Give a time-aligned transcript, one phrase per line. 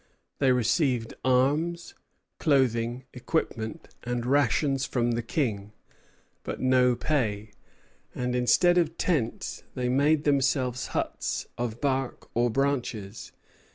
[0.39, 1.93] They received arms,
[2.39, 5.73] clothing, equipment, and rations from the King,
[6.41, 7.51] but no pay;
[8.15, 13.31] and instead of tents they made themselves huts of bark or branches.